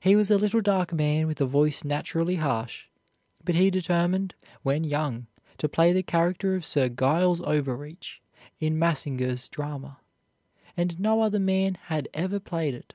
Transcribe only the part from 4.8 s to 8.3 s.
young, to play the character of Sir Giles Overreach,